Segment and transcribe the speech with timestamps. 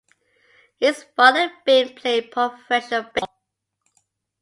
[0.79, 3.29] His father Bing played professional baseball.